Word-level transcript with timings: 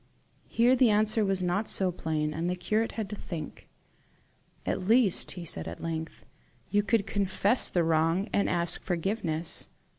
Here 0.47 0.75
the 0.75 0.89
answer 0.89 1.23
was 1.23 1.43
not 1.43 1.69
so 1.69 1.91
plain, 1.91 2.33
and 2.33 2.49
the 2.49 2.55
curate 2.55 2.93
had 2.93 3.07
to 3.11 3.15
think. 3.15 3.67
"At 4.65 4.87
least," 4.87 5.33
he 5.33 5.45
said 5.45 5.67
at 5.67 5.79
length, 5.83 6.25
"you 6.71 6.81
could 6.81 7.05
confess 7.05 7.69
the 7.69 7.83
wrong, 7.83 8.27
and 8.33 8.49
ask 8.49 8.81
forgiveness." 8.81 9.69